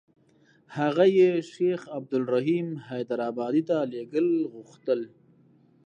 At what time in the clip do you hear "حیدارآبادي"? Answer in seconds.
2.89-3.63